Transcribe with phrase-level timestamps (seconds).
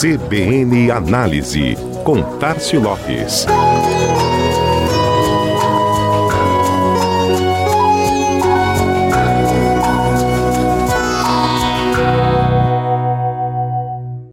[0.00, 3.44] CBN Análise, com Tarcio Lopes.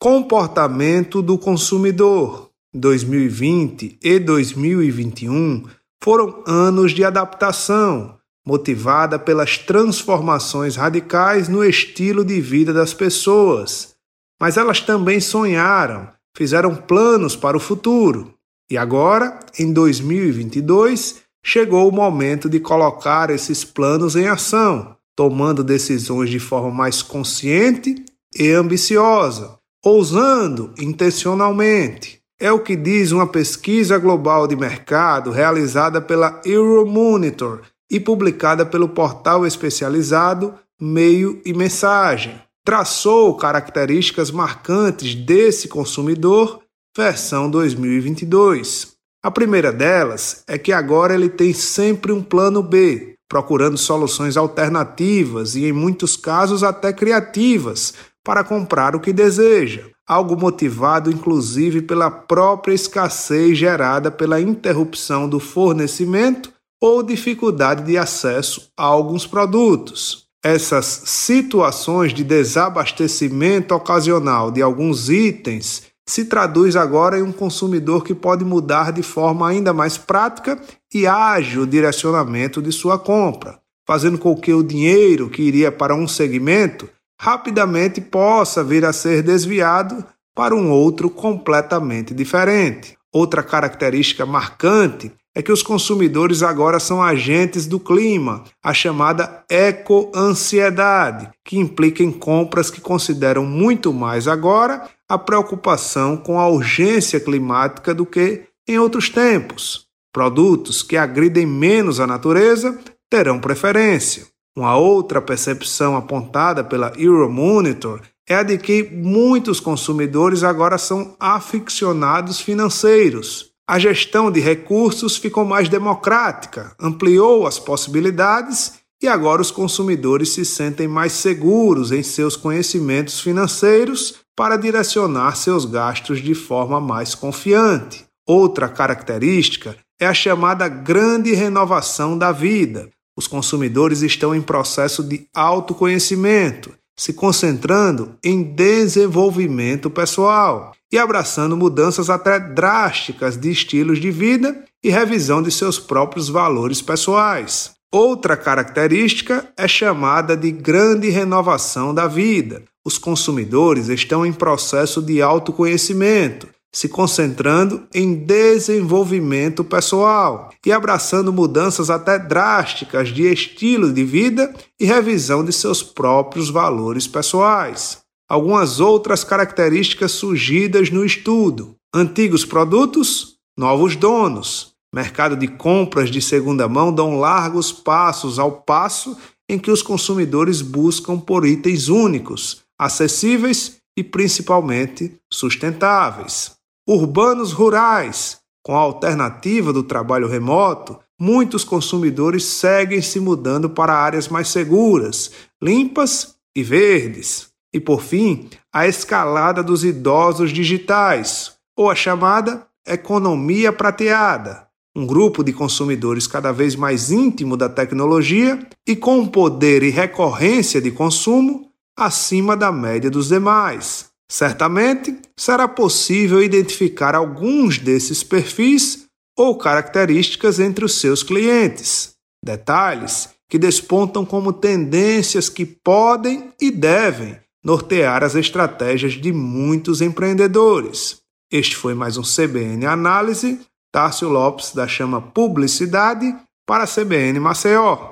[0.00, 2.50] Comportamento do consumidor.
[2.72, 5.64] 2020 e 2021
[6.00, 8.14] foram anos de adaptação,
[8.46, 13.95] motivada pelas transformações radicais no estilo de vida das pessoas.
[14.40, 18.34] Mas elas também sonharam, fizeram planos para o futuro.
[18.70, 26.28] E agora, em 2022, chegou o momento de colocar esses planos em ação, tomando decisões
[26.28, 28.04] de forma mais consciente
[28.36, 32.20] e ambiciosa, ousando intencionalmente.
[32.38, 38.90] É o que diz uma pesquisa global de mercado realizada pela Euromonitor e publicada pelo
[38.90, 42.45] portal especializado Meio e Mensagem.
[42.66, 46.58] Traçou características marcantes desse consumidor,
[46.96, 48.96] versão 2022.
[49.22, 55.54] A primeira delas é que agora ele tem sempre um plano B, procurando soluções alternativas
[55.54, 62.10] e, em muitos casos, até criativas para comprar o que deseja, algo motivado inclusive pela
[62.10, 70.25] própria escassez gerada pela interrupção do fornecimento ou dificuldade de acesso a alguns produtos.
[70.48, 78.14] Essas situações de desabastecimento ocasional de alguns itens se traduz agora em um consumidor que
[78.14, 80.56] pode mudar de forma ainda mais prática
[80.94, 85.96] e ágil o direcionamento de sua compra, fazendo com que o dinheiro que iria para
[85.96, 86.88] um segmento
[87.20, 92.96] rapidamente possa vir a ser desviado para um outro completamente diferente.
[93.16, 101.30] Outra característica marcante é que os consumidores agora são agentes do clima, a chamada eco-ansiedade,
[101.42, 107.94] que implica em compras que consideram muito mais agora a preocupação com a urgência climática
[107.94, 109.86] do que em outros tempos.
[110.12, 114.26] Produtos que agridem menos a natureza terão preferência.
[114.54, 122.40] Uma outra percepção apontada pela Euromonitor é a de que muitos consumidores agora são aficionados
[122.40, 130.28] financeiros a gestão de recursos ficou mais democrática, ampliou as possibilidades e agora os consumidores
[130.28, 137.12] se sentem mais seguros em seus conhecimentos financeiros para direcionar seus gastos de forma mais
[137.12, 138.04] confiante.
[138.24, 142.88] Outra característica é a chamada grande renovação da vida.
[143.16, 152.08] Os consumidores estão em processo de autoconhecimento se concentrando em desenvolvimento pessoal e abraçando mudanças
[152.08, 157.72] até drásticas de estilos de vida e revisão de seus próprios valores pessoais.
[157.92, 162.62] Outra característica é chamada de grande renovação da vida.
[162.84, 171.88] Os consumidores estão em processo de autoconhecimento, se concentrando em desenvolvimento pessoal e abraçando mudanças
[171.88, 178.02] até drásticas de estilo de vida e revisão de seus próprios valores pessoais.
[178.28, 184.74] Algumas outras características surgidas no estudo: antigos produtos, novos donos.
[184.94, 189.16] Mercado de compras de segunda mão dão largos passos ao passo
[189.48, 196.55] em que os consumidores buscam por itens únicos, acessíveis e principalmente sustentáveis
[196.86, 198.38] urbanos rurais.
[198.62, 205.30] Com a alternativa do trabalho remoto, muitos consumidores seguem se mudando para áreas mais seguras,
[205.62, 207.48] limpas e verdes.
[207.72, 215.44] E por fim, a escalada dos idosos digitais, ou a chamada economia prateada, um grupo
[215.44, 221.70] de consumidores cada vez mais íntimo da tecnologia e com poder e recorrência de consumo
[221.94, 224.10] acima da média dos demais.
[224.30, 229.06] Certamente será possível identificar alguns desses perfis
[229.38, 232.14] ou características entre os seus clientes.
[232.44, 241.18] Detalhes que despontam como tendências que podem e devem nortear as estratégias de muitos empreendedores.
[241.50, 243.60] Este foi mais um CBN Análise.
[243.92, 246.34] Tárcio Lopes da Chama Publicidade
[246.66, 248.10] para a CBN Maceió.